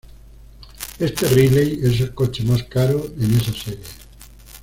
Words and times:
Este 0.97 1.27
Riley 1.27 1.79
es 1.83 2.01
el 2.01 2.15
coche 2.15 2.41
más 2.43 2.63
caro 2.63 3.05
en 3.19 3.35
esa 3.35 3.53
serie. 3.53 3.77